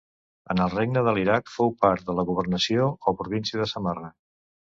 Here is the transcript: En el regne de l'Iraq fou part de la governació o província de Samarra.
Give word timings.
En 0.53 0.61
el 0.63 0.69
regne 0.73 1.03
de 1.07 1.13
l'Iraq 1.17 1.51
fou 1.57 1.73
part 1.83 2.07
de 2.07 2.15
la 2.21 2.25
governació 2.31 2.89
o 3.13 3.15
província 3.21 3.61
de 3.63 3.69
Samarra. 3.75 4.13